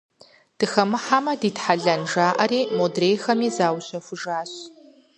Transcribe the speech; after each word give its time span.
Дыхэмыхьэмэ 0.57 1.33
дитхьэлэн 1.41 2.01
жаӀэри, 2.11 2.61
модрейхэми 2.77 3.49
заущэхужащ. 3.57 4.51